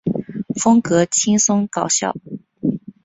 [0.59, 2.15] 风格轻松搞笑。